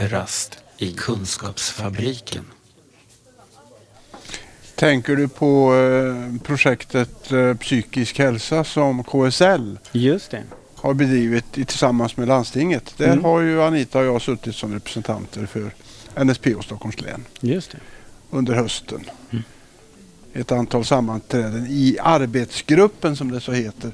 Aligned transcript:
kafferast 0.00 0.58
i 0.78 0.92
Kunskapsfabriken. 0.92 2.44
Tänker 4.74 5.16
du 5.16 5.28
på 5.28 5.74
eh, 5.74 6.42
projektet 6.42 7.32
eh, 7.32 7.54
Psykisk 7.56 8.18
hälsa 8.18 8.64
som 8.64 9.04
KSL 9.04 9.78
Just 9.92 10.30
det. 10.30 10.42
har 10.74 10.94
bedrivit 10.94 11.58
i- 11.58 11.64
tillsammans 11.64 12.16
med 12.16 12.28
landstinget. 12.28 12.94
Där 12.96 13.12
Mm. 13.12 13.24
har 13.24 13.40
ju 13.40 13.62
Anita 13.62 13.98
och 13.98 14.04
jag 14.04 14.22
suttit 14.22 14.54
som 14.56 14.72
representanter 14.72 15.46
för 15.46 15.74
NSP 16.24 16.54
och 16.54 16.64
Stockholms 16.64 17.00
län 17.00 17.24
Just 17.40 17.70
det. 17.72 17.78
under 18.30 18.54
hösten. 18.54 19.04
Mm. 19.30 19.44
Ett 20.34 20.52
antal 20.52 20.84
sammanträden 20.84 21.66
i 21.70 21.96
arbetsgruppen 22.00 23.16
som 23.16 23.30
det 23.30 23.40
så 23.40 23.52
heter. 23.52 23.92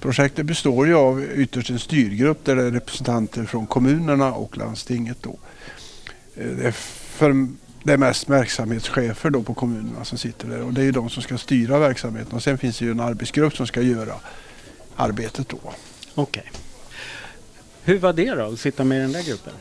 Projektet 0.00 0.46
består 0.46 0.86
ju 0.86 0.94
av 0.94 1.22
ytterst 1.22 1.70
en 1.70 1.78
styrgrupp 1.78 2.44
där 2.44 2.56
det 2.56 2.62
är 2.62 2.70
representanter 2.70 3.44
från 3.44 3.66
kommunerna 3.66 4.32
och 4.32 4.58
landstinget. 4.58 5.16
Då. 5.20 5.38
Eh, 6.36 6.46
Det 6.46 6.66
är, 6.66 6.72
för, 6.72 7.48
det 7.82 7.92
är 7.92 7.96
mest 7.96 8.28
verksamhetschefer 8.28 9.30
då 9.30 9.42
på 9.42 9.54
kommunerna 9.54 10.04
som 10.04 10.18
sitter 10.18 10.48
där 10.48 10.62
och 10.62 10.72
det 10.72 10.80
är 10.80 10.84
ju 10.84 10.92
de 10.92 11.10
som 11.10 11.22
ska 11.22 11.38
styra 11.38 11.78
verksamheten 11.78 12.32
och 12.32 12.42
sen 12.42 12.58
finns 12.58 12.78
det 12.78 12.84
ju 12.84 12.90
en 12.90 13.00
arbetsgrupp 13.00 13.56
som 13.56 13.66
ska 13.66 13.82
göra 13.82 14.14
arbetet 14.96 15.48
då. 15.48 15.58
Okej. 16.14 16.50
Hur 17.84 17.98
var 17.98 18.12
det 18.12 18.34
då, 18.34 18.52
att 18.52 18.60
sitta 18.60 18.84
med 18.84 18.98
i 18.98 19.00
den 19.00 19.12
där 19.12 19.22
gruppen? 19.22 19.52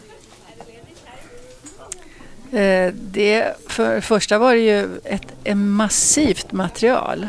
Eh, 2.52 2.94
Det, 2.94 3.56
för 3.67 4.02
första 4.02 4.38
var 4.38 4.56
det 4.56 4.61
ju 4.61 5.00
ett, 5.03 5.28
ett 5.44 5.58
massivt 5.58 6.52
material. 6.52 7.28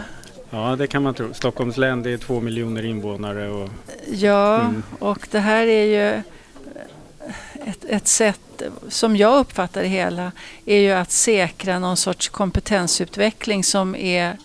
Ja, 0.51 0.77
det 0.77 0.87
kan 0.87 1.03
man 1.03 1.15
tro. 1.15 1.35
Stockholms 1.35 1.77
län, 1.77 2.03
det 2.03 2.11
är 2.11 2.19
två 2.19 2.41
miljoner 2.41 2.85
invånare 2.85 3.49
och 3.51 3.69
Ja, 4.13 4.61
Mm. 4.61 4.83
och 4.99 5.29
det 5.31 5.39
här 5.39 5.67
är 5.67 5.85
ju 5.85 6.23
ett, 7.67 7.85
ett 7.89 8.09
sätt, 8.09 8.63
som 8.89 9.17
jag 9.17 9.39
uppfattar 9.41 9.83
det 9.83 9.89
hela, 9.89 10.33
är 10.65 10.79
ju 10.79 10.91
att 10.93 11.11
säkra 11.11 11.79
någon 11.79 11.97
sorts 11.97 12.29
kompetensutveckling 12.29 13.65
som 13.65 13.95
är, 13.97 14.37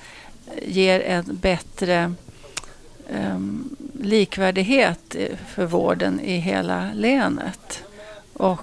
ger 0.65 0.99
en 0.99 1.23
bättre 1.27 2.13
em, 3.09 3.75
likvärdighet 4.01 5.15
för 5.49 5.65
vården 5.65 6.19
i 6.19 6.37
hela 6.37 6.89
länet. 6.93 7.83
Och 8.33 8.59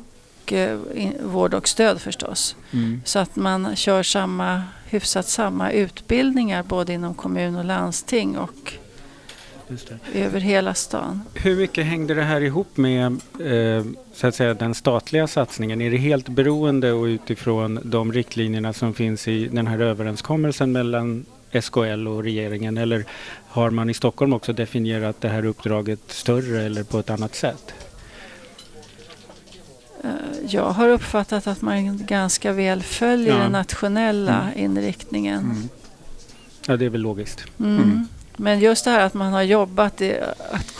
eh, 0.53 0.78
vård 1.20 1.55
och 1.55 1.69
stöd 1.69 2.00
förstås. 2.00 2.56
Så 3.05 3.19
att 3.19 3.36
man 3.36 3.77
kör 3.77 4.03
samma, 4.03 4.62
hyfsat 4.84 5.28
samma 5.28 5.70
utbildningar 5.70 6.62
både 6.62 6.92
inom 6.92 7.14
kommun 7.14 7.56
och 7.56 7.64
landsting 7.64 8.39
och 8.39 8.73
över 10.14 10.41
hela 10.41 10.75
stan. 10.75 11.23
Hur 11.34 11.56
mycket 11.56 11.86
hängde 11.86 12.14
det 12.14 12.23
här 12.23 12.41
ihop 12.41 12.77
med 12.77 13.06
eh, 13.41 13.84
så 14.14 14.27
att 14.27 14.34
säga, 14.34 14.55
den 14.55 14.75
statliga 14.75 15.27
satsningen? 15.27 15.80
Är 15.80 15.91
det 15.91 15.97
helt 15.97 16.28
beroende 16.28 16.92
och 16.92 17.05
utifrån 17.05 17.80
de 17.84 18.12
riktlinjerna 18.12 18.73
som 18.73 18.95
finns 18.95 19.28
i 19.28 19.48
den 19.48 19.67
här 19.67 19.78
överenskommelsen 19.78 20.73
mellan 20.73 21.27
SKL 21.61 22.08
och 22.08 22.23
regeringen 22.23 22.78
eller 22.78 23.05
har 23.48 23.70
man 23.70 23.91
i 23.91 23.95
Stockholm 23.95 24.33
också 24.33 24.53
definierat 24.53 25.20
det 25.20 25.28
här 25.28 25.45
uppdraget 25.45 26.00
större 26.06 26.62
eller 26.62 26.83
på 26.83 26.98
ett 26.98 27.11
annat 27.11 27.34
sätt? 27.34 27.75
Eh, 30.03 30.11
Jag 30.48 30.70
har 30.70 30.89
uppfattat 30.89 31.47
att 31.47 31.62
man 31.62 32.06
ganska 32.06 32.53
väl 32.53 32.83
följer 32.83 33.34
Ja. 33.36 33.42
den 33.42 33.53
nationella 33.53 34.48
inriktningen. 34.56 35.39
Mm. 35.45 35.68
Ja, 36.67 36.77
det 36.77 36.85
är 36.85 36.90
väl 36.90 37.01
logiskt. 37.01 37.45
Mm. 37.61 37.77
Mm. 37.83 38.08
Men 38.36 38.61
just 38.61 38.85
det 38.85 38.91
här 38.91 39.01
att 39.01 39.14
man 39.14 39.33
har 39.33 39.42
jobbat, 39.42 40.01
i, 40.01 40.17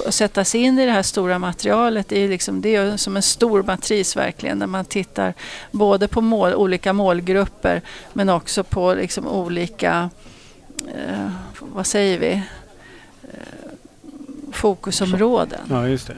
att 0.05 0.15
sätta 0.15 0.45
sig 0.45 0.61
in 0.61 0.79
i 0.79 0.87
det 0.87 0.93
här 0.93 1.03
stora 1.03 1.39
materialet, 1.39 2.13
är 2.13 2.21
ju 2.21 2.29
liksom, 2.29 2.61
det 2.61 2.75
är 2.77 2.97
som 2.97 3.17
en 3.17 3.23
stor 3.23 3.63
matris 3.63 4.17
verkligen, 4.17 4.59
där 4.59 4.67
man 4.67 4.85
tittar 4.85 5.35
både 5.71 6.09
på 6.09 6.21
mål, 6.21 6.55
olika 6.55 6.93
målgrupper 6.93 7.83
men 8.13 8.29
också 8.29 8.65
på 8.65 8.95
liksom 8.95 9.27
olika, 9.29 10.11
eh, 10.97 11.31
vad 11.61 11.87
säger 11.87 12.19
vi, 12.19 12.43
eh, 13.23 13.39
fokusområden. 14.53 15.61
Ja, 15.71 15.89
just 15.89 16.07
det. 16.07 16.17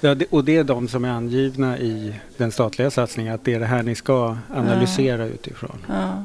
Ja, 0.00 0.14
det. 0.14 0.26
Och 0.30 0.44
det 0.44 0.56
är 0.56 0.64
de 0.64 0.88
som 0.88 1.04
är 1.04 1.08
angivna 1.08 1.78
i 1.78 2.14
den 2.36 2.52
statliga 2.52 2.90
satsningen, 2.90 3.34
att 3.34 3.44
det 3.44 3.54
är 3.54 3.60
det 3.60 3.66
här 3.66 3.82
ni 3.82 3.94
ska 3.94 4.36
analysera 4.54 5.26
utifrån. 5.26 5.78
Ja. 5.88 6.24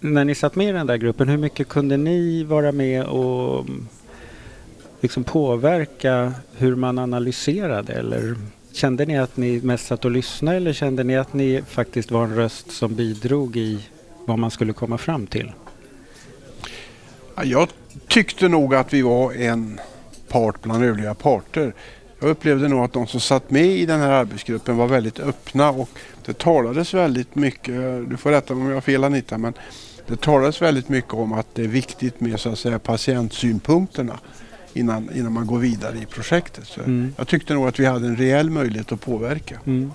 När 0.00 0.24
ni 0.24 0.34
satt 0.34 0.56
med 0.56 0.68
i 0.68 0.72
den 0.72 0.86
där 0.86 0.96
gruppen, 0.96 1.28
hur 1.28 1.36
mycket 1.36 1.68
kunde 1.68 1.96
ni 1.96 2.44
vara 2.44 2.72
med 2.72 3.04
och 3.04 3.60
mm, 3.60 3.88
liksom 5.00 5.24
påverka 5.24 6.32
hur 6.56 6.74
man 6.74 6.98
analyserade? 6.98 7.92
Eller 7.92 8.36
kände 8.72 9.06
ni 9.06 9.18
att 9.18 9.36
ni 9.36 9.60
mest 9.60 9.86
satt 9.86 10.04
och 10.04 10.10
lyssnade 10.10 10.56
eller 10.56 10.72
kände 10.72 11.04
ni 11.04 11.16
att 11.16 11.32
ni 11.32 11.62
faktiskt 11.68 12.10
var 12.10 12.24
en 12.24 12.36
röst 12.36 12.70
som 12.70 12.94
bidrog 12.94 13.56
i 13.56 13.80
vad 14.24 14.38
man 14.38 14.50
skulle 14.50 14.72
komma 14.72 14.98
fram 14.98 15.26
till? 15.26 15.52
Ja, 17.34 17.44
Jag 17.44 17.68
tyckte 18.08 18.48
nog 18.48 18.74
att 18.74 18.92
vi 18.92 19.02
var 19.02 19.32
en 19.32 19.80
part 20.28 20.62
bland 20.62 20.84
övriga 20.84 21.14
parter. 21.14 21.74
Jag 22.24 22.30
upplevde 22.30 22.68
nog 22.68 22.84
att 22.84 22.92
de 22.92 23.06
som 23.06 23.20
satt 23.20 23.50
med 23.50 23.66
i 23.66 23.86
den 23.86 24.00
här 24.00 24.10
arbetsgruppen 24.10 24.76
var 24.76 24.86
väldigt 24.86 25.20
öppna 25.20 25.70
och 25.70 25.88
det 26.24 26.38
talades 26.38 26.94
väldigt 26.94 27.34
mycket, 27.34 27.74
du 28.10 28.16
får 28.16 28.30
rätta 28.30 28.54
mig 28.54 28.62
om 28.62 28.68
jag 28.68 28.76
har 28.76 28.80
fel 28.80 29.04
Anita, 29.04 29.38
men 29.38 29.52
det 30.06 30.20
talades 30.20 30.62
väldigt 30.62 30.88
mycket 30.88 31.14
om 31.14 31.32
att 31.32 31.46
det 31.54 31.62
är 31.62 31.68
viktigt 31.68 32.20
med 32.20 32.40
så 32.40 32.48
att 32.48 32.58
säga 32.58 32.78
patientsynpunkterna 32.78 34.18
innan, 34.72 35.10
innan 35.14 35.32
man 35.32 35.46
går 35.46 35.58
vidare 35.58 35.98
i 35.98 36.06
projektet. 36.06 36.66
Så 36.66 36.80
Mm. 36.80 37.14
Jag 37.16 37.28
tyckte 37.28 37.54
nog 37.54 37.68
att 37.68 37.80
vi 37.80 37.86
hade 37.86 38.06
en 38.06 38.16
reell 38.16 38.50
möjlighet 38.50 38.92
att 38.92 39.00
påverka. 39.00 39.60
Mm. 39.66 39.92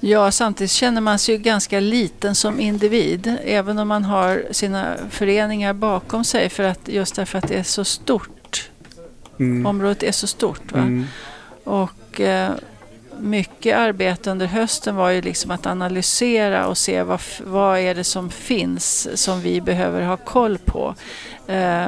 Ja, 0.00 0.30
samtidigt 0.30 0.70
känner 0.70 1.00
man 1.00 1.18
sig 1.18 1.34
ju 1.34 1.40
ganska 1.40 1.80
liten 1.80 2.34
som 2.34 2.60
individ, 2.60 3.36
även 3.44 3.78
om 3.78 3.88
man 3.88 4.04
har 4.04 4.44
sina 4.50 4.94
föreningar 5.10 5.72
bakom 5.72 6.24
sig, 6.24 6.48
för 6.48 6.62
att, 6.62 6.88
just 6.88 7.14
därför 7.16 7.38
att 7.38 7.48
det 7.48 7.54
är 7.54 7.62
så 7.62 7.84
stort. 7.84 8.30
Mm. 9.38 9.66
Området 9.66 10.02
är 10.02 10.12
så 10.12 10.26
stort. 10.26 10.72
Va? 10.72 10.78
Mm. 10.78 11.04
Och 11.64 12.20
eh, 12.20 12.50
mycket 13.20 13.76
arbete 13.76 14.30
under 14.30 14.46
hösten 14.46 14.96
var 14.96 15.10
ju 15.10 15.22
liksom 15.22 15.50
att 15.50 15.66
analysera 15.66 16.66
och 16.66 16.78
se 16.78 17.02
vad, 17.02 17.20
vad 17.44 17.78
är 17.78 17.94
det 17.94 18.04
som 18.04 18.30
finns 18.30 19.08
som 19.22 19.40
vi 19.40 19.60
behöver 19.60 20.02
ha 20.02 20.16
koll 20.16 20.58
på. 20.58 20.94
Eh, 21.46 21.86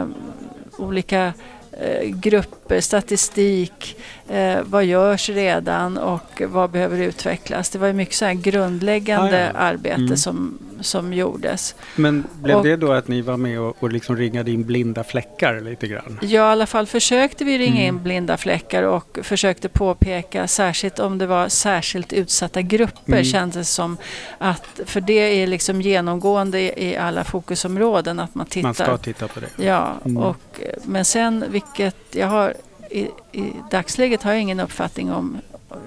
olika 0.78 1.32
eh, 1.80 2.08
grupper, 2.08 2.80
statistik, 2.80 3.96
eh, 4.28 4.58
vad 4.64 4.84
görs 4.84 5.28
redan 5.28 5.98
och 5.98 6.42
vad 6.46 6.70
behöver 6.70 6.98
utvecklas. 6.98 7.70
Det 7.70 7.78
var 7.78 7.86
ju 7.86 7.92
mycket 7.92 8.14
så 8.14 8.24
här 8.24 8.34
grundläggande 8.34 9.44
Ah, 9.44 9.52
ja. 9.54 9.58
arbete 9.60 9.94
Mm. 9.94 10.16
som, 10.16 10.58
som 10.80 11.12
gjordes. 11.12 11.74
Men 11.96 12.24
blev 12.42 12.56
Och- 12.56 12.64
det 12.64 12.76
då 12.76 12.92
att 12.92 13.08
ni 13.08 13.20
var 13.20 13.36
med 13.36 13.60
och, 13.60 13.76
och 13.82 13.92
liksom 13.92 14.16
ringade 14.16 14.50
in 14.50 14.64
blinda 14.64 15.04
fläckar 15.04 15.60
lite 15.60 15.86
grann? 15.86 16.18
Ja, 16.22 16.28
i 16.28 16.38
alla 16.38 16.66
fall 16.66 16.86
försökte 16.86 17.44
vi 17.44 17.58
ringa 17.58 17.82
Mm. 17.82 17.96
in 17.96 18.02
blinda 18.02 18.36
fläckar 18.36 18.82
och 18.82 19.18
försökte 19.22 19.68
påpeka, 19.68 20.46
särskilt 20.48 20.98
om 20.98 21.18
det 21.18 21.26
var 21.26 21.48
särskilt 21.48 22.12
utsatta 22.12 22.62
grupper, 22.62 23.12
Mm. 23.12 23.24
kändes 23.24 23.56
det 23.56 23.64
som 23.72 23.96
att, 24.38 24.80
för 24.84 25.00
det 25.00 25.42
är 25.42 25.46
liksom 25.46 25.82
genomgående 25.82 26.60
i, 26.60 26.90
i 26.90 26.96
alla 26.96 27.24
fokusområden, 27.24 28.20
att 28.20 28.34
man 28.34 28.46
tittar. 28.46 28.62
Man 28.68 28.74
ska 28.74 28.96
titta 28.96 29.28
på 29.28 29.40
det. 29.40 29.64
Ja, 29.64 29.94
Mm. 30.04 30.16
och, 30.22 30.60
men 30.84 31.04
sen 31.04 31.44
vilket 31.50 31.96
jag 32.10 32.26
har, 32.26 32.54
i, 32.90 33.00
i 33.32 33.52
dagsläget 33.70 34.22
har 34.22 34.32
jag 34.32 34.40
ingen 34.42 34.60
uppfattning 34.60 35.12
om 35.12 35.38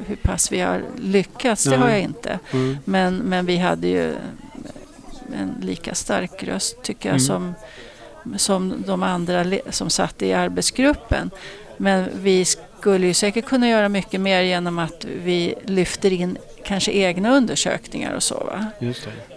hur 0.06 0.16
pass 0.16 0.52
vi 0.52 0.60
har 0.60 0.82
lyckats, 1.02 1.64
det 1.64 1.78
har 1.78 1.90
jag 1.90 2.00
inte. 2.02 2.40
Mm. 2.52 2.78
Men, 2.86 3.18
men 3.18 3.46
vi 3.46 3.58
hade 3.58 3.88
ju 3.88 4.14
en 5.34 5.56
lika 5.62 5.96
stark 5.96 6.44
röst 6.44 6.82
tycker 6.84 7.10
jag 7.10 7.14
Mm. 7.22 7.26
som, 7.26 7.54
som 8.38 8.84
de 8.88 9.04
andra 9.04 9.46
som 9.70 9.90
satt 9.90 10.22
i 10.22 10.34
arbetsgruppen. 10.34 11.30
Men 11.78 12.06
vi 12.22 12.46
skulle 12.46 13.08
ju 13.08 13.14
säkert 13.14 13.46
kunna 13.46 13.70
göra 13.70 13.90
mycket 13.90 14.22
mer 14.22 14.42
genom 14.42 14.80
att 14.80 15.06
vi 15.24 15.56
lyfter 15.66 16.14
in 16.14 16.38
kanske 16.64 16.92
egna 16.92 17.36
undersökningar 17.38 18.14
och 18.16 18.24
så. 18.24 18.50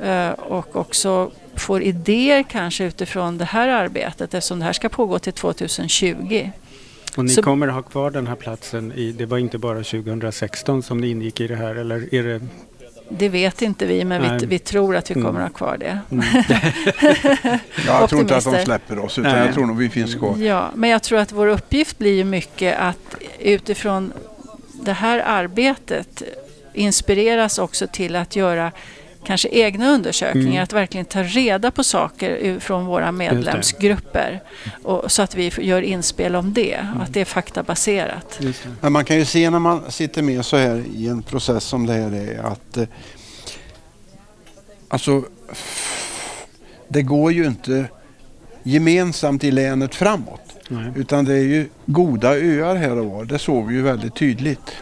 Eh, 0.00 0.30
Och 0.30 0.76
också 0.76 1.30
får 1.54 1.82
idéer 1.82 2.42
kanske 2.42 2.84
utifrån 2.84 3.38
det 3.38 3.44
här 3.44 3.68
arbetet 3.68 4.34
eftersom 4.34 4.58
det 4.58 4.64
här 4.64 4.72
ska 4.72 4.88
pågå 4.88 5.18
till 5.18 5.32
2020. 5.32 6.50
Och 7.16 7.24
ni 7.24 7.30
Så- 7.30 7.42
kommer 7.42 7.68
ha 7.68 7.82
kvar 7.82 8.10
den 8.10 8.26
här 8.26 8.34
platsen 8.36 8.92
i, 8.92 9.12
det 9.12 9.26
var 9.26 9.38
inte 9.38 9.58
bara 9.58 9.82
2016 9.84 10.82
som 10.82 10.98
ni 11.00 11.08
ingick 11.10 11.40
i 11.40 11.46
det 11.46 11.56
här 11.56 11.74
eller 11.74 12.14
är 12.14 12.22
det? 12.22 12.40
Det 13.08 13.28
vet 13.28 13.62
inte 13.62 13.86
vi 13.86 14.04
men 14.04 14.38
vi, 14.38 14.46
vi 14.46 14.58
tror 14.58 14.96
att 14.96 15.10
vi 15.10 15.14
Mm. 15.14 15.26
kommer 15.26 15.40
ha 15.40 15.48
kvar 15.48 15.76
det. 15.80 15.98
Mm. 16.10 16.24
Jag 17.86 18.08
tror 18.08 18.20
inte 18.20 18.36
att 18.36 18.44
de 18.44 18.64
släpper 18.64 18.98
oss 18.98 19.18
utan 19.18 19.32
Nej. 19.32 19.44
jag 19.46 19.54
tror 19.54 19.66
nog 19.66 19.78
vi 19.78 19.88
finns 19.88 20.14
kvar. 20.14 20.36
Ja, 20.38 20.70
men 20.74 20.90
jag 20.90 21.02
tror 21.02 21.18
att 21.18 21.32
vår 21.32 21.46
uppgift 21.46 21.98
blir 21.98 22.14
ju 22.14 22.24
mycket 22.24 22.78
att 22.78 23.14
utifrån 23.40 24.12
det 24.72 24.92
här 24.92 25.22
arbetet 25.26 26.22
inspireras 26.74 27.58
också 27.58 27.86
till 27.86 28.16
att 28.16 28.36
göra 28.36 28.72
kanske 29.26 29.48
egna 29.48 29.88
undersökningar, 29.90 30.48
Mm. 30.50 30.62
att 30.62 30.72
verkligen 30.72 31.06
ta 31.06 31.22
reda 31.22 31.70
på 31.70 31.84
saker 31.84 32.58
från 32.60 32.86
våra 32.86 33.12
medlemsgrupper. 33.12 34.42
Och, 34.82 35.12
så 35.12 35.22
att 35.22 35.34
vi 35.34 35.52
gör 35.58 35.82
inspel 35.82 36.36
om 36.36 36.52
det, 36.52 36.72
Mm. 36.74 36.96
och 36.96 37.02
att 37.02 37.12
det 37.12 37.20
är 37.20 37.24
faktabaserat. 37.24 38.38
Det. 38.40 38.66
Men 38.80 38.92
man 38.92 39.04
kan 39.04 39.16
ju 39.16 39.24
se 39.24 39.50
när 39.50 39.58
man 39.58 39.90
sitter 39.90 40.22
med 40.22 40.44
så 40.44 40.56
här 40.56 40.84
i 40.94 41.08
en 41.08 41.22
process 41.22 41.64
som 41.64 41.86
det 41.86 41.92
här 41.92 42.14
är 42.14 42.38
att 42.42 42.76
eh, 42.76 42.84
alltså 44.88 45.24
det 46.88 47.02
går 47.02 47.32
ju 47.32 47.46
inte 47.46 47.84
gemensamt 48.62 49.44
i 49.44 49.50
länet 49.50 49.94
framåt. 49.94 50.40
Nej. 50.68 50.92
Utan 50.96 51.24
det 51.24 51.34
är 51.34 51.42
ju 51.44 51.68
goda 51.86 52.28
öar 52.36 52.74
här 52.76 52.98
och 52.98 53.06
var. 53.06 53.24
Det 53.24 53.38
såg 53.38 53.66
vi 53.68 53.74
ju 53.74 53.82
väldigt 53.82 54.14
tydligt. 54.14 54.72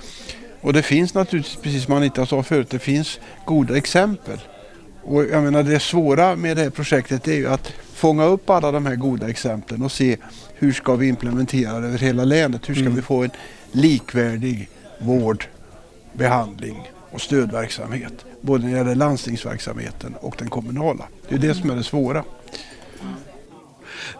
Och 0.60 0.72
det 0.72 0.82
finns 0.82 1.14
naturligtvis, 1.14 1.56
precis 1.62 1.84
som 1.84 1.94
Anita 1.94 2.26
sa 2.26 2.42
förut, 2.42 2.70
det 2.70 2.78
finns 2.78 3.20
goda 3.44 3.76
exempel. 3.76 4.38
Och 5.02 5.24
jag 5.24 5.42
menar 5.42 5.62
det 5.62 5.80
svåra 5.80 6.36
med 6.36 6.56
det 6.56 6.62
här 6.62 6.70
projektet 6.70 7.28
är 7.28 7.32
ju 7.34 7.46
att 7.48 7.72
fånga 7.94 8.24
upp 8.24 8.50
alla 8.50 8.72
de 8.72 8.86
här 8.86 8.94
goda 8.96 9.28
exemplen 9.28 9.82
och 9.82 9.92
se 9.92 10.16
hur 10.54 10.72
ska 10.72 10.96
vi 10.96 11.08
implementera 11.08 11.80
det 11.80 11.86
över 11.86 11.98
hela 11.98 12.24
länet? 12.24 12.68
Hur 12.68 12.74
ska 12.74 12.80
Mm. 12.82 12.94
vi 12.94 13.02
få 13.02 13.22
en 13.24 13.30
likvärdig 13.72 14.68
vård, 14.98 15.44
behandling 16.12 16.90
och 17.10 17.20
stödverksamhet? 17.20 18.24
Både 18.40 18.64
när 18.64 18.70
det 18.72 18.76
gäller 18.78 18.94
landstingsverksamheten 18.94 20.14
och 20.20 20.34
den 20.38 20.48
kommunala. 20.50 21.04
Det 21.28 21.34
är 21.34 21.38
det 21.38 21.54
som 21.54 21.70
är 21.70 21.76
det 21.76 21.84
svåra. 21.84 22.24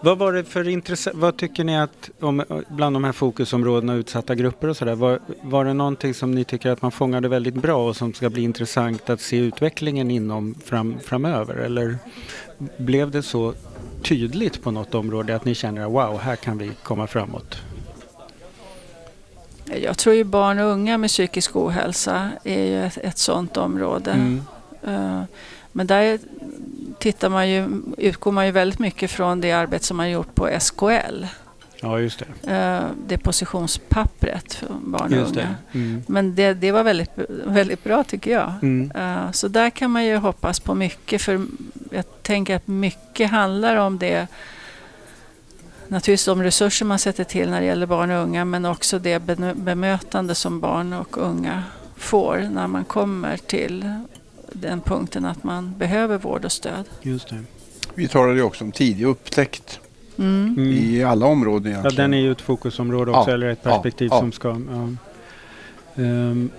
Vad 0.01 0.19
var 0.19 0.33
det 0.33 0.45
för 0.45 0.69
intresse, 0.69 1.11
vad 1.15 1.37
tycker 1.37 1.65
ni 1.65 1.79
att 1.79 2.11
om, 2.21 2.45
bland 2.69 2.97
de 2.97 3.05
här 3.05 3.13
fokusområdena 3.13 3.93
och 3.93 3.99
utsatta 3.99 4.35
grupper 4.35 4.69
och 4.69 4.77
sådär, 4.77 4.95
var, 4.95 5.19
var 5.43 5.65
det 5.65 5.75
någonting 5.75 6.15
som 6.15 6.35
ni 6.35 6.45
tycker 6.45 6.71
att 6.71 6.83
man 6.83 6.93
fångade 6.93 7.29
väldigt 7.29 7.55
bra 7.55 7.89
och 7.89 7.97
som 7.97 8.15
ska 8.15 8.31
bli 8.31 8.43
intressant 8.43 9.11
att 9.11 9.21
se 9.21 9.37
utvecklingen 9.37 10.11
inom 10.11 10.55
fram, 10.65 10.99
framöver? 11.05 11.55
Eller 11.55 11.99
blev 12.77 13.11
det 13.11 13.23
så 13.23 13.55
tydligt 14.03 14.63
på 14.63 14.71
något 14.71 14.95
område 14.95 15.37
att 15.37 15.45
ni 15.45 15.55
känner 15.55 15.85
wow, 15.85 16.19
här 16.19 16.37
kan 16.37 16.59
vi 16.59 16.71
komma 16.83 17.07
framåt? 17.07 17.57
Jag 19.83 19.99
tror 19.99 20.15
ju 20.15 20.25
barn 20.25 20.59
och 20.59 20.67
unga 20.67 20.99
med 20.99 21.11
psykisk 21.11 21.57
ohälsa 21.57 22.31
är 22.45 22.65
ju 22.65 22.85
ett, 22.85 22.99
ett 22.99 23.19
sådant 23.19 23.57
område. 23.57 24.11
Mm. 24.11 24.43
Eh, 24.83 25.23
Men 25.73 25.87
där 25.87 26.19
tittar 27.01 27.29
man 27.29 27.49
ju, 27.51 27.69
utgår 27.99 28.33
man 28.33 28.47
ju 28.47 28.53
väldigt 28.53 28.79
mycket 28.79 29.11
från 29.11 29.41
det 29.41 29.53
arbete 29.53 29.85
som 29.85 29.97
man 29.97 30.11
gjort 30.11 30.35
på 30.35 30.49
SKL. 30.61 31.25
Ja, 31.83 31.99
just 32.01 32.23
det. 32.43 32.53
eh, 32.53 32.83
Det 33.07 33.19
positionspappret 33.19 34.55
för 34.55 34.67
barn 34.85 35.13
och 35.13 35.19
Just 35.19 35.37
unga. 35.37 35.55
det. 35.73 35.79
Mm. 35.79 36.03
Men 36.09 36.35
det, 36.35 36.55
det 36.55 36.73
var 36.73 36.83
väldigt, 36.83 37.11
väldigt 37.47 37.85
bra 37.85 38.05
tycker 38.05 38.31
jag. 38.33 38.53
Mm. 38.63 38.91
Eh, 38.91 39.31
Så 39.33 39.49
där 39.49 39.71
kan 39.71 39.91
man 39.91 40.05
ju 40.05 40.17
hoppas 40.17 40.61
på 40.61 40.75
mycket 40.75 41.23
för 41.23 41.47
jag 41.91 42.05
tänker 42.23 42.57
att 42.57 42.67
mycket 42.69 43.31
handlar 43.31 43.77
om 43.77 43.99
det 43.99 44.27
Naturligtvis 45.89 46.25
de 46.25 46.43
resurser 46.43 46.87
man 46.87 46.99
sätter 46.99 47.25
till 47.25 47.51
när 47.51 47.61
det 47.61 47.67
gäller 47.67 47.87
barn 47.87 48.11
och 48.11 48.23
unga 48.23 48.45
men 48.45 48.65
också 48.65 48.99
det 48.99 49.19
bemö- 49.19 49.55
bemötande 49.55 50.35
som 50.35 50.61
barn 50.61 50.93
och 50.93 51.19
unga 51.19 51.63
får 51.97 52.49
när 52.53 52.67
man 52.67 52.85
kommer 52.85 53.37
till 53.37 53.95
den 54.53 54.81
punkten 54.81 55.25
att 55.25 55.45
man 55.45 55.75
behöver 55.79 56.19
vård 56.19 56.45
och 56.45 56.53
stöd. 56.53 56.85
Just 57.03 57.29
det. 57.29 57.43
Vi 57.95 58.09
talade 58.09 58.35
ju 58.35 58.43
också 58.43 58.65
om 58.65 58.73
tidig 58.73 59.05
upptäckt 59.05 59.81
Mm. 60.19 60.55
Mm. 60.59 60.73
i 60.73 61.05
alla 61.05 61.27
områden 61.27 61.73
Ja, 61.73 61.79
egentligen. 61.79 62.11
den 62.11 62.19
är 62.19 62.23
ju 62.23 62.33
ett 62.33 62.41
fokusområde 62.41 63.11
också, 63.11 63.31
Ja, 63.31 63.35
eller 63.35 63.49
ett 63.49 63.59
ja, 63.63 63.71
perspektiv 63.71 64.09
ja. 64.13 64.19
som 64.19 64.33
ska... 64.33 64.49
Ja. 64.49 64.89
Ehm, 66.03 66.51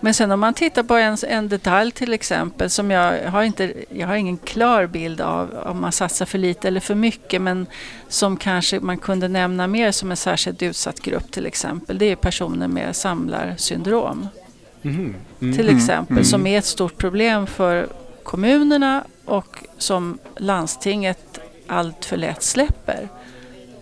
Men 0.00 0.14
sen 0.14 0.30
om 0.30 0.40
man 0.40 0.54
tittar 0.54 0.82
på 0.82 0.94
en, 0.94 1.16
en 1.28 1.48
detalj 1.48 1.90
till 1.92 2.12
exempel 2.12 2.70
som 2.70 2.90
jag 2.90 3.30
har 3.30 3.42
inte, 3.42 3.74
jag 3.90 4.06
har 4.06 4.14
ingen 4.16 4.36
klar 4.36 4.86
bild 4.86 5.20
av 5.20 5.50
om 5.66 5.80
man 5.80 5.92
satsar 5.92 6.26
för 6.26 6.38
lite 6.38 6.68
eller 6.68 6.80
för 6.80 6.94
mycket 6.94 7.42
men 7.42 7.66
som 8.08 8.36
kanske 8.36 8.80
man 8.80 8.98
kunde 8.98 9.28
nämna 9.28 9.66
mer 9.66 9.92
som 9.92 10.10
en 10.10 10.16
särskilt 10.16 10.62
utsatt 10.62 11.00
grupp 11.00 11.30
till 11.30 11.46
exempel. 11.46 11.98
Det 11.98 12.04
är 12.06 12.16
personer 12.16 12.68
med 12.68 12.96
samlarsyndrom 12.96 14.28
Mm. 14.82 15.14
till 15.38 15.68
Mm, 15.68 15.76
exempel 15.76 16.12
mm. 16.12 16.24
som 16.24 16.46
är 16.46 16.58
ett 16.58 16.64
stort 16.64 16.96
problem 16.96 17.46
för 17.46 17.88
kommunerna 18.22 19.04
och 19.24 19.64
som 19.78 20.18
landstinget 20.36 21.38
allt 21.66 22.04
för 22.04 22.16
lätt 22.16 22.42
släpper. 22.42 23.08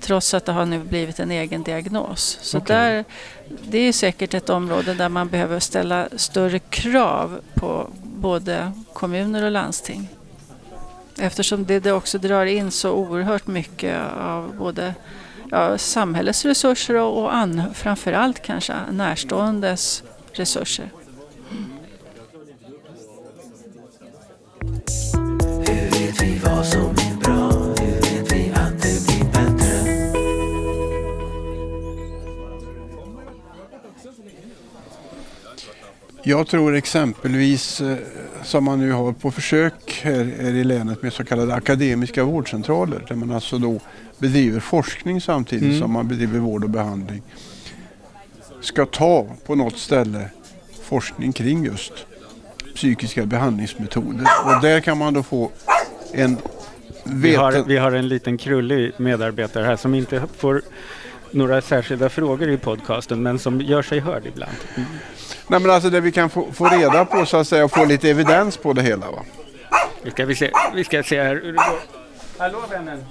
Trots 0.01 0.35
att 0.35 0.45
det 0.45 0.53
har 0.53 0.67
nu 0.67 0.79
blivit 0.79 1.21
en 1.21 1.31
egen 1.31 1.63
diagnos. 1.63 2.39
Så 2.43 2.59
Okej. 2.59 2.77
där, 2.77 3.05
det 3.63 3.79
är 3.79 3.93
säkert 3.93 4.35
ett 4.35 4.51
område 4.51 4.95
där 4.95 5.09
man 5.09 5.29
behöver 5.29 5.61
ställa 5.61 6.09
större 6.17 6.59
krav 6.59 7.41
på 7.55 7.91
både 8.03 8.73
kommuner 8.93 9.45
och 9.45 9.51
landsting. 9.51 10.09
Eftersom 11.19 11.65
det, 11.65 11.81
det 11.81 11.93
också 11.93 12.19
drar 12.19 12.47
in 12.47 12.71
så 12.71 12.91
oerhört 12.93 13.47
mycket 13.47 14.01
av 14.19 14.55
både 14.59 14.95
ja, 15.51 15.79
samhällets 15.79 16.45
resurser 16.45 16.95
och, 16.95 17.23
och 17.23 17.35
an, 17.35 17.63
framförallt 17.75 18.43
kanske 18.43 18.75
närståendes 18.91 20.03
resurser. 20.37 20.91
Jag 36.29 36.47
tror 36.47 36.75
exempelvis 36.77 37.81
eh, 37.81 37.97
som 38.45 38.65
man 38.65 38.79
nu 38.79 38.93
har 38.93 39.13
på 39.13 39.31
försök 39.31 40.01
här, 40.05 40.33
här 40.41 40.55
i 40.55 40.65
länet 40.65 41.03
med 41.03 41.13
så 41.13 41.25
kallade 41.25 41.55
akademiska 41.55 42.25
vårdcentraler 42.25 43.05
där 43.09 43.15
man 43.15 43.31
alltså 43.31 43.59
då 43.59 43.81
bedriver 44.19 44.61
forskning 44.61 45.21
samtidigt 45.21 45.65
Mm. 45.65 45.81
som 45.81 45.93
man 45.93 46.09
bedriver 46.09 46.39
vård 46.39 46.65
och 46.65 46.71
behandling. 46.71 47.23
Ska 48.61 48.87
ta 48.87 49.27
på 49.47 49.55
något 49.55 49.79
ställe 49.79 50.31
forskning 50.83 51.33
kring 51.33 51.65
just 51.65 51.93
psykiska 52.75 53.27
behandlingsmetoder 53.27 54.27
och 54.45 54.63
där 54.63 54.81
kan 54.81 54.99
man 54.99 55.15
då 55.15 55.23
få 55.23 55.51
en 56.13 56.39
Vi 57.05 57.35
har, 57.35 57.65
vi 57.67 57.77
har 57.77 57.93
en 57.93 58.09
liten 58.09 58.39
krullig 58.39 58.93
medarbetare 58.97 59.65
här 59.65 59.77
som 59.77 59.95
inte 59.95 60.23
får 60.37 60.63
några 61.31 61.63
särskilda 61.63 62.09
frågor 62.09 62.49
i 62.49 62.57
podcasten 62.57 63.23
men 63.23 63.39
som 63.39 63.61
gör 63.61 63.83
sig 63.83 64.01
hörd 64.01 64.27
ibland. 64.27 64.57
Mm. 64.75 64.89
Nej, 65.47 65.61
men 65.61 65.71
alltså 65.71 65.91
där 65.91 66.01
vi 66.01 66.13
kan 66.13 66.31
få, 66.31 66.53
få 66.53 66.69
reda 66.69 67.05
på 67.05 67.27
så 67.27 67.37
att 67.37 67.49
säga 67.49 67.65
och 67.65 67.73
få 67.73 67.85
lite 67.85 68.11
evidens 68.11 68.57
på 68.57 68.73
det 68.73 68.83
hela. 68.83 69.11
Va? 69.11 69.25
Vi, 70.03 70.11
ska, 70.11 70.25
vi, 70.25 70.35
se, 70.35 70.51
vi 70.75 70.85
ska 70.85 71.03
se 71.03 71.23
här 71.23 71.35
hur 71.35 71.53
det 71.53 71.53
går. 71.53 71.81
Hallå 72.39 72.59
vännen! 72.71 73.05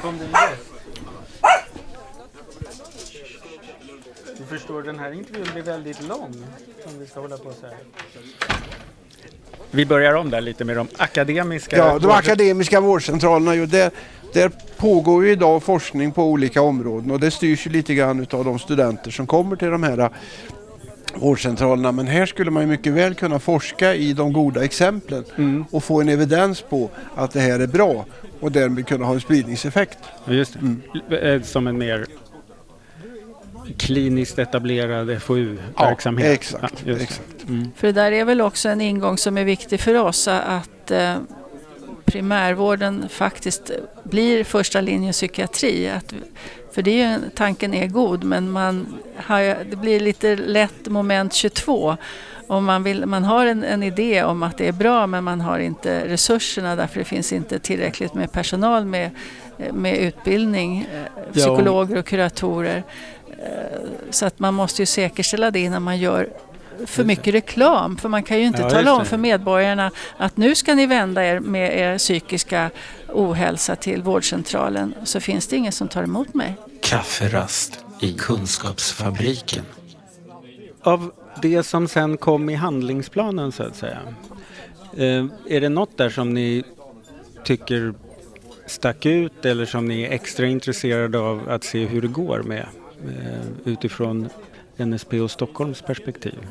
Kom 0.00 0.18
du 0.18 0.24
med? 0.24 0.48
Du 3.12 3.49
förstår, 4.50 4.82
den 4.82 4.98
här 4.98 5.12
intervjun 5.12 5.46
blir 5.52 5.62
väldigt 5.62 6.08
lång 6.08 6.34
om 6.86 6.98
vi 6.98 7.06
ska 7.06 7.20
hålla 7.20 7.36
på 7.36 7.52
så 7.60 7.66
här. 7.66 7.76
Vi 9.70 9.86
börjar 9.86 10.14
om 10.14 10.30
där 10.30 10.40
lite 10.40 10.64
med 10.64 10.76
de 10.76 10.88
akademiska... 10.96 11.76
Ja, 11.76 11.98
de 11.98 12.10
akademiska 12.10 12.80
vårdcentralerna, 12.80 13.54
ju, 13.54 13.66
där, 13.66 13.90
där 14.32 14.50
pågår 14.76 15.24
ju 15.26 15.32
idag 15.32 15.62
forskning 15.62 16.12
på 16.12 16.24
olika 16.24 16.62
områden 16.62 17.10
och 17.10 17.20
det 17.20 17.30
styrs 17.30 17.66
ju 17.66 17.70
lite 17.70 17.94
grann 17.94 18.26
av 18.30 18.44
de 18.44 18.58
studenter 18.58 19.10
som 19.10 19.26
kommer 19.26 19.56
till 19.56 19.68
de 19.70 19.82
här 19.82 20.10
vårdcentralerna. 21.14 21.92
Men 21.92 22.06
här 22.06 22.26
skulle 22.26 22.50
man 22.50 22.62
ju 22.62 22.68
mycket 22.68 22.92
väl 22.92 23.14
kunna 23.14 23.38
forska 23.38 23.94
i 23.94 24.12
de 24.12 24.32
goda 24.32 24.64
exemplen 24.64 25.24
Mm. 25.36 25.64
och 25.70 25.84
få 25.84 26.00
en 26.00 26.08
evidens 26.08 26.60
på 26.60 26.90
att 27.14 27.32
det 27.32 27.40
här 27.40 27.60
är 27.60 27.66
bra 27.66 28.04
och 28.40 28.52
därmed 28.52 28.86
kunna 28.86 29.06
ha 29.06 29.14
en 29.14 29.20
spridningseffekt. 29.20 29.98
Just 30.26 30.56
det. 31.10 31.32
Eh, 31.32 31.42
Som 31.42 31.66
en 31.66 31.78
mer 31.78 32.06
kliniskt 33.78 34.38
etablerad 34.38 35.22
FoU-verksamhet. 35.22 36.26
Ja, 36.26 36.32
exakt, 36.32 36.84
det. 36.84 36.92
exakt. 36.92 37.48
Mm. 37.48 37.70
För 37.76 37.86
det 37.86 37.92
där 37.92 38.12
är 38.12 38.24
väl 38.24 38.40
också 38.40 38.68
en 38.68 38.80
ingång 38.80 39.18
som 39.18 39.38
är 39.38 39.44
viktig 39.44 39.80
för 39.80 39.94
oss 39.94 40.28
att 40.28 40.90
eh, 40.90 41.16
primärvården 42.04 43.08
faktiskt 43.08 43.70
blir 44.02 44.44
första 44.44 44.80
linjen 44.80 45.12
psykiatri. 45.12 45.88
Att, 45.88 46.14
för 46.72 46.82
det 46.82 47.02
är, 47.02 47.12
ju- 47.12 47.30
tanken 47.34 47.74
är 47.74 47.86
god 47.86 48.24
men 48.24 48.50
man 48.50 48.86
har, 49.16 49.64
det 49.70 49.76
blir 49.76 50.00
lite 50.00 50.36
lätt 50.36 50.88
moment 50.88 51.32
22. 51.34 51.96
Om 52.46 52.64
man, 52.64 52.82
vill, 52.82 53.06
man 53.06 53.24
har 53.24 53.46
en, 53.46 53.64
en 53.64 53.82
idé 53.82 54.22
om 54.24 54.42
att 54.42 54.58
det 54.58 54.68
är 54.68 54.72
bra 54.72 55.06
men 55.06 55.24
man 55.24 55.40
har 55.40 55.58
inte 55.58 56.08
resurserna 56.08 56.76
därför 56.76 56.98
det 56.98 57.04
finns 57.04 57.32
inte 57.32 57.58
tillräckligt 57.58 58.14
med 58.14 58.32
personal 58.32 58.84
med, 58.84 59.10
med 59.72 59.98
utbildning, 59.98 60.88
eh, 60.94 61.32
psykologer 61.32 61.98
och 61.98 62.06
kuratorer. 62.06 62.82
Eh, 63.38 63.80
Så 64.10 64.26
att 64.26 64.38
man 64.38 64.54
måste 64.54 64.82
ju 64.82 64.86
säkerställa 64.86 65.50
det 65.50 65.60
innan 65.60 65.82
man 65.82 65.98
gör 65.98 66.28
för 66.86 67.04
mycket 67.04 67.34
reklam. 67.34 67.96
För 67.96 68.08
man 68.08 68.22
kan 68.22 68.38
ju 68.38 68.44
inte 68.46 68.62
Ja, 68.62 68.70
tala 68.70 68.94
om 68.94 69.04
för 69.06 69.16
medborgarna 69.16 69.90
att 70.16 70.36
nu 70.36 70.54
ska 70.54 70.74
ni 70.74 70.86
vända 70.86 71.24
er 71.24 71.40
med 71.40 71.78
er 71.78 71.98
psykiska 71.98 72.70
ohälsa 73.12 73.76
till 73.76 74.02
vårdcentralen. 74.02 74.94
Så 75.04 75.20
finns 75.20 75.46
det 75.46 75.56
ingen 75.56 75.72
som 75.72 75.88
tar 75.88 76.02
emot 76.02 76.34
mig. 76.34 76.54
Kafferast 76.82 77.84
i 78.00 78.12
Kunskapsfabriken. 78.12 79.64
Av 80.82 81.12
det 81.42 81.62
som 81.62 81.88
sen 81.88 82.16
kom 82.16 82.50
i 82.50 82.54
handlingsplanen 82.54 83.52
så 83.52 83.62
att 83.62 83.76
säga. 83.76 83.98
Eh, 84.96 85.24
är 85.48 85.60
det 85.60 85.68
något 85.68 85.96
där 85.98 86.10
som 86.10 86.34
ni 86.34 86.64
tycker 87.44 87.94
stack 88.66 89.06
ut 89.06 89.44
eller 89.44 89.66
som 89.66 89.86
ni 89.88 90.02
är 90.02 90.10
extra 90.10 90.46
intresserade 90.46 91.18
av 91.18 91.48
att 91.48 91.64
se 91.64 91.86
hur 91.86 92.02
det 92.02 92.08
går 92.08 92.42
med 92.42 92.66
utifrån 93.64 94.28
NSP 94.76 95.20
och 95.20 95.30
Stockholms 95.30 95.82
perspektiv? 95.82 96.46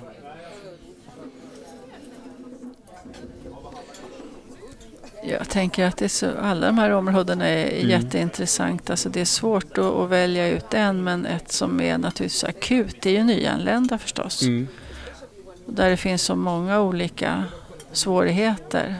Jag 5.24 5.50
tänker 5.50 5.86
att 5.86 5.98
det 5.98 6.06
är 6.06 6.10
så, 6.10 6.27
alla 6.41 6.65
de 6.68 6.77
här 6.77 6.89
områdena 6.91 7.48
är 7.48 7.72
Mm. 7.79 7.89
jätteintressanta. 7.89 8.94
Alltså 8.94 9.10
det 9.10 9.22
är 9.22 9.25
svårt 9.25 9.77
att, 9.77 9.86
att 9.86 10.10
välja 10.10 10.50
ut 10.50 10.74
en, 10.74 11.03
men 11.03 11.25
ett 11.25 11.51
som 11.51 11.82
är 11.82 11.98
naturligtvis 11.98 12.44
akut 12.44 12.96
det 13.01 13.10
är 13.10 13.13
ju 13.13 13.24
nyanlända 13.24 13.98
förstås. 13.98 14.41
Mm. 14.41 14.68
Där 15.65 15.89
det 15.89 15.98
finns 15.98 16.22
så 16.22 16.36
många 16.36 16.82
olika 16.82 17.44
svårigheter. 17.91 18.96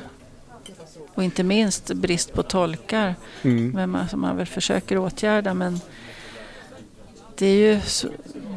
Och 1.14 1.24
inte 1.24 1.44
minst 1.44 1.94
brist 1.94 2.34
på 2.34 2.44
tolkar 2.44 3.16
Mm. 3.42 3.72
men 3.72 3.90
man, 3.90 4.10
som 4.10 4.22
man 4.22 4.38
väl 4.38 4.46
försöker 4.46 4.98
åtgärda. 4.98 5.54
Men 5.54 5.80
det 7.40 7.46
är 7.46 7.56
ju, 7.74 7.80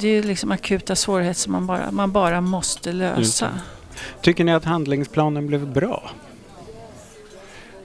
det 0.00 0.08
är 0.08 0.22
liksom 0.22 0.50
akuta 0.52 0.96
svårigheter 0.96 1.40
som 1.40 1.52
man 1.52 1.66
bara, 1.66 1.90
man 1.90 2.12
bara 2.12 2.40
måste 2.40 2.92
lösa. 2.92 3.48
Tycker 4.22 4.44
ni 4.44 4.52
att 4.52 4.64
handlingsplanen 4.64 5.46
blev 5.46 5.66
bra? 5.72 6.10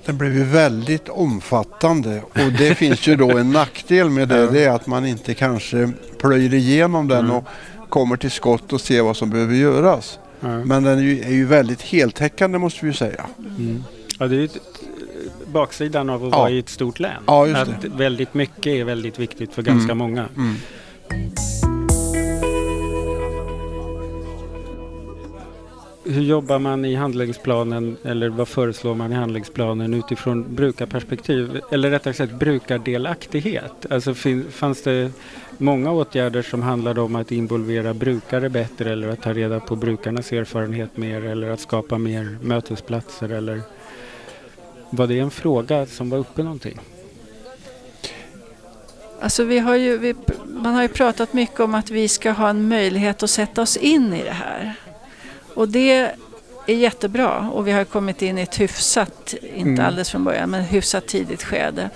Den 0.05 0.17
blev 0.17 0.35
ju 0.35 0.43
väldigt 0.43 1.09
omfattande 1.09 2.21
och 2.21 2.51
det 2.57 2.75
finns 2.77 3.07
ju 3.07 3.15
då 3.15 3.37
en 3.37 3.51
nackdel 3.51 4.09
med 4.09 4.27
det. 4.27 4.47
Det 4.51 4.63
är 4.63 4.69
att 4.71 4.87
man 4.87 5.05
inte 5.05 5.33
kanske 5.33 5.91
plöjer 6.19 6.53
igenom 6.53 7.07
den 7.07 7.25
Mm. 7.25 7.31
och 7.37 7.43
kommer 7.89 8.17
till 8.17 8.31
skott 8.31 8.73
och 8.73 8.81
ser 8.81 9.01
vad 9.01 9.17
som 9.17 9.29
behöver 9.29 9.55
göras. 9.55 10.19
Ja. 10.39 10.47
Men 10.63 10.83
den 10.83 10.97
är 10.97 11.01
ju, 11.03 11.21
är 11.21 11.29
ju 11.31 11.45
väldigt 11.45 11.81
heltäckande 11.81 12.57
måste 12.57 12.79
vi 12.85 12.87
ju 12.87 12.93
säga. 12.93 13.25
Mm. 13.39 13.83
Ja, 14.19 14.27
det 14.27 14.35
är 14.35 14.39
ju 14.39 14.49
baksidan 15.47 16.09
av 16.09 16.25
att 16.25 16.31
Ja. 16.31 16.37
vara 16.37 16.49
i 16.49 16.59
ett 16.59 16.69
stort 16.69 16.99
län. 16.99 17.23
Ja, 17.27 17.47
just 17.47 17.61
att 17.61 17.83
väldigt 17.85 18.33
mycket 18.33 18.67
är 18.67 18.83
väldigt 18.83 19.19
viktigt 19.19 19.53
för 19.53 19.61
ganska 19.61 19.91
Mm. 19.91 19.97
många. 19.97 20.25
Hur 26.09 26.21
jobbar 26.21 26.59
man 26.59 26.85
i 26.85 26.95
handlingsplanen 26.95 27.97
eller 28.03 28.29
vad 28.29 28.47
föreslår 28.47 28.95
man 28.95 29.11
i 29.11 29.15
handlingsplanen 29.15 29.93
utifrån 29.93 30.55
brukarperspektiv? 30.55 31.61
Eller 31.71 31.89
rättare 31.89 32.13
sagt 32.13 32.33
brukardelaktighet. 32.33 33.85
Alltså 33.89 34.13
fanns 34.49 34.83
det 34.83 35.11
många 35.57 35.91
åtgärder 35.91 36.41
som 36.41 36.61
handlade 36.61 37.01
om 37.01 37.15
att 37.15 37.31
involvera 37.31 37.93
brukare 37.93 38.49
bättre 38.49 38.91
eller 38.91 39.07
att 39.07 39.21
ta 39.21 39.33
reda 39.33 39.59
på 39.59 39.75
brukarnas 39.75 40.31
erfarenhet 40.31 40.97
mer 40.97 41.25
eller 41.25 41.49
att 41.49 41.59
skapa 41.59 41.97
mer 41.97 42.37
mötesplatser 42.41 43.29
eller 43.29 43.61
var 44.89 45.07
det 45.07 45.19
en 45.19 45.31
fråga 45.31 45.85
som 45.85 46.09
var 46.09 46.17
uppe 46.17 46.43
någonting? 46.43 46.79
Alltså 49.21 49.43
vi 49.43 49.59
har 49.59 49.75
ju, 49.75 49.97
vi, 49.97 50.15
man 50.45 50.73
har 50.73 50.81
ju 50.81 50.87
pratat 50.87 51.33
mycket 51.33 51.59
om 51.59 51.75
att 51.75 51.89
vi 51.89 52.07
ska 52.07 52.31
ha 52.31 52.49
en 52.49 52.67
möjlighet 52.67 53.23
att 53.23 53.29
sätta 53.29 53.61
oss 53.61 53.77
in 53.77 54.13
i 54.13 54.23
det 54.23 54.31
här. 54.31 54.73
Och 55.53 55.69
det 55.69 55.91
är 56.67 56.75
jättebra 56.75 57.49
och 57.53 57.67
vi 57.67 57.71
har 57.71 57.83
kommit 57.83 58.21
in 58.21 58.37
i 58.37 58.41
ett 58.41 58.59
hyfsat, 58.59 59.33
inte 59.41 59.69
Mm. 59.69 59.85
alldeles 59.85 60.09
från 60.09 60.23
början, 60.23 60.49
men 60.49 60.63
hyfsat 60.63 61.07
tidigt 61.07 61.43
skede. 61.43 61.89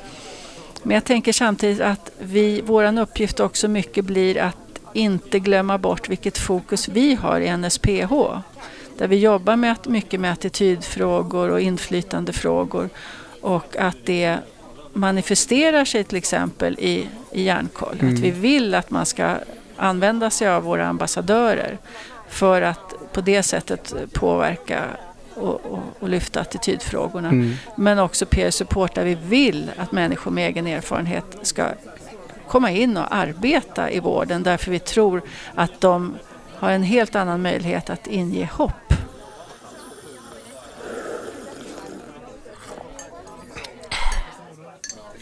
Men 0.83 0.95
jag 0.95 1.03
tänker 1.03 1.33
samtidigt 1.33 1.81
att 1.81 2.11
vi, 2.19 2.61
våran 2.61 2.97
uppgift 2.97 3.39
också 3.39 3.67
mycket 3.67 4.05
blir 4.05 4.37
att 4.37 4.57
inte 4.93 5.39
glömma 5.39 5.77
bort 5.77 6.09
vilket 6.09 6.37
fokus 6.37 6.87
vi 6.87 7.15
har 7.15 7.39
i 7.39 7.57
NSPH. 7.57 8.13
Där 8.97 9.07
vi 9.07 9.15
jobbar 9.15 9.55
med 9.55 9.71
att, 9.71 9.87
mycket 9.87 10.19
med 10.19 10.31
attitydfrågor 10.31 11.49
och 11.49 11.61
inflytandefrågor 11.61 12.89
och 13.41 13.75
att 13.77 13.97
det 14.05 14.37
manifesterar 14.93 15.85
sig 15.85 16.03
till 16.03 16.17
exempel 16.17 16.79
i, 16.79 17.07
i 17.31 17.43
Hjärnkoll. 17.43 17.97
Mm. 17.99 18.13
Att 18.13 18.19
vi 18.19 18.31
vill 18.31 18.75
att 18.75 18.89
man 18.89 19.05
ska 19.05 19.35
använda 19.77 20.29
sig 20.29 20.47
av 20.47 20.63
våra 20.63 20.87
ambassadörer 20.87 21.77
för 22.29 22.61
att 22.61 23.13
på 23.13 23.21
det 23.21 23.43
sättet 23.43 23.93
påverka 24.13 24.83
och, 25.35 25.65
och, 25.65 25.79
och 25.99 26.09
lyfta 26.09 26.41
attitydfrågorna. 26.41 27.27
Mm. 27.27 27.53
Men 27.75 27.99
också 27.99 28.25
peer 28.25 28.51
support 28.51 28.95
där 28.95 29.05
vi 29.05 29.15
vill 29.15 29.71
att 29.77 29.91
människor 29.91 30.31
med 30.31 30.47
egen 30.47 30.67
erfarenhet 30.67 31.25
ska 31.41 31.65
komma 32.47 32.71
in 32.71 32.97
och 32.97 33.15
arbeta 33.15 33.91
i 33.91 33.99
vården 33.99 34.43
därför 34.43 34.71
vi 34.71 34.79
tror 34.79 35.21
att 35.55 35.81
de 35.81 36.15
har 36.55 36.71
en 36.71 36.83
helt 36.83 37.15
annan 37.15 37.41
möjlighet 37.41 37.89
att 37.89 38.07
inge 38.07 38.49
hopp. 38.53 38.71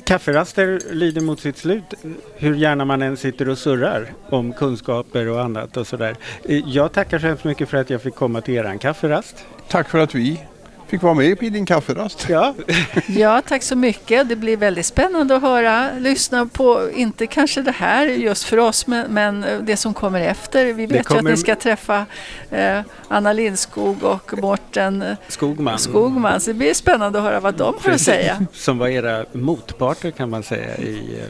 Kafferaster 0.10 0.80
lider 0.92 1.22
mot 1.22 1.40
sitt 1.40 1.58
slut 1.58 1.94
hur 2.36 2.56
gärna 2.56 2.86
man 2.86 3.02
än 3.02 3.18
sitter 3.18 3.50
och 3.50 3.58
surrar 3.58 4.14
om 4.30 4.54
kunskaper 4.54 5.28
och 5.28 5.42
annat 5.42 5.78
och 5.78 5.88
sådär. 5.88 6.16
Eh, 6.44 6.70
jag 6.70 6.92
tackar 6.92 7.20
så 7.20 7.28
hemskt 7.28 7.44
mycket 7.44 7.70
för 7.70 7.78
att 7.78 7.90
jag 7.90 8.02
fick 8.02 8.16
komma 8.16 8.42
till 8.42 8.54
eran 8.54 8.80
kafferast. 8.80 9.46
Tack 9.68 9.90
för 9.90 10.00
att 10.00 10.16
vi 10.16 10.42
fick 10.90 11.02
vara 11.02 11.14
med 11.14 11.44
i 11.44 11.50
din 11.50 11.66
kafferast. 11.66 12.26
Ja, 12.30 12.54
Ja, 13.08 13.42
tack 13.48 13.64
så 13.64 13.76
mycket. 13.76 14.30
Det 14.30 14.36
blir 14.36 14.58
väldigt 14.58 14.86
spännande 14.86 15.36
att 15.36 15.42
höra, 15.42 15.90
lyssna 15.98 16.46
på, 16.46 16.90
inte 16.96 17.28
kanske 17.28 17.62
det 17.62 17.72
här 17.72 18.06
just 18.06 18.44
för 18.44 18.58
oss, 18.58 18.88
men, 18.88 19.12
men 19.12 19.46
det 19.62 19.78
som 19.78 19.94
kommer 19.94 20.22
efter. 20.22 20.66
Vi 20.74 20.86
vet 20.86 21.00
ju 21.00 21.04
kommer- 21.04 21.20
att 21.20 21.26
ni 21.26 21.38
ska 21.38 21.56
träffa 21.56 22.06
eh, 22.52 22.82
Anna 23.08 23.34
Lindskog 23.34 24.04
och 24.04 24.34
Mårten 24.42 25.02
eh, 25.02 25.16
Skogman. 25.28 25.80
Skogman, 25.80 26.40
så 26.42 26.50
det 26.50 26.54
blir 26.54 26.74
spännande 26.74 27.20
att 27.20 27.26
höra 27.26 27.40
vad 27.40 27.54
de 27.56 27.74
har 27.82 27.92
att 27.92 28.02
säga. 28.02 28.46
Som 28.54 28.78
var 28.78 28.88
era 28.88 29.26
motparter 29.32 30.12
kan 30.12 30.30
man 30.30 30.44
säga 30.44 30.78
i, 30.78 31.20
eh, 31.20 31.26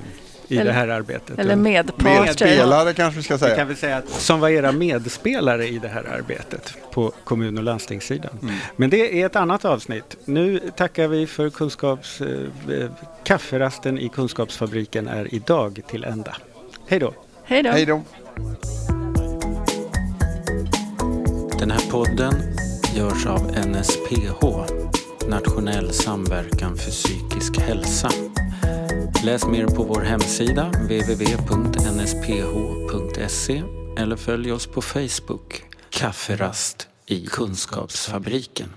i 0.51 0.57
Eller- 0.57 0.65
det 0.65 0.77
här 0.77 0.87
arbetet. 0.87 1.39
Eller 1.39 1.53
Och 1.53 1.59
medparter. 1.59 2.21
Medspelare 2.25 2.93
kanske 2.93 3.17
vi 3.17 3.23
ska 3.23 3.37
kan 3.37 3.39
säga. 3.39 3.65
väl 3.65 3.77
säga 3.77 3.97
att 3.97 4.09
som 4.09 4.39
var 4.39 4.49
era 4.49 4.71
medspelare 4.71 5.67
i 5.67 5.79
det 5.79 5.87
här 5.87 6.03
arbetet 6.19 6.73
på 6.91 7.11
kommun 7.23 7.57
och 7.57 7.63
landstingssidan. 7.63 8.39
Mm. 8.41 8.55
Men 8.75 8.89
det 8.89 9.21
är 9.21 9.25
ett 9.25 9.35
annat 9.35 9.65
avsnitt. 9.65 10.15
Nu 10.25 10.59
tackar 10.75 11.07
vi 11.07 11.27
för 11.27 11.49
kunskaps... 11.49 12.21
Eh, 12.21 12.27
eh, 12.75 12.89
kafferasten 13.23 13.99
i 13.99 14.09
Kunskapsfabriken 14.09 15.07
är 15.07 15.33
idag 15.33 15.81
till 15.89 16.03
ända. 16.03 16.35
Hej 16.87 16.99
då! 16.99 17.13
Hej 17.43 17.63
då. 17.63 17.69
Hej 17.71 17.85
då. 17.85 18.01
Den 21.59 21.71
här 21.71 21.91
podden 21.91 22.33
görs 22.95 23.25
av 23.25 23.41
NSPH, 23.67 24.43
Nationell 25.29 25.93
samverkan 25.93 26.77
för 26.77 26.91
psykisk 26.91 27.59
hälsa. 27.59 28.09
Läs 29.23 29.47
mer 29.47 29.67
på 29.67 29.83
vår 29.83 30.01
hemsida 30.01 30.63
www.nsph.se 30.63 31.23
eller 33.97 34.15
följ 34.15 34.51
oss 34.51 34.67
på 34.67 34.81
Facebook, 34.81 35.63
Kafferast 35.89 36.87
i 37.05 37.25
Kunskapsfabriken. 37.25 38.69